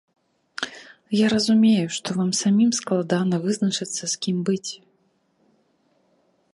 Я 1.17 1.27
разумею, 1.33 1.87
што 1.97 2.07
вам 2.21 2.31
самім 2.41 2.71
складана 2.79 3.35
вызначыцца, 3.45 4.01
з 4.01 4.11
кім 4.27 4.37
быць. 4.49 4.79